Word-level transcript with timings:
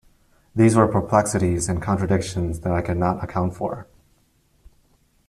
These 0.55 0.75
were 0.75 0.87
perplexities 0.87 1.69
and 1.69 1.79
contradictions 1.79 2.61
that 2.61 2.73
I 2.73 2.81
could 2.81 2.97
not 2.97 3.23
account 3.23 3.55
for. 3.55 3.85